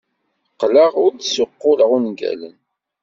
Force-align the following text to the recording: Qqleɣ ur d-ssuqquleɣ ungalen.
Qqleɣ 0.53 0.91
ur 1.03 1.11
d-ssuqquleɣ 1.13 1.89
ungalen. 1.97 2.57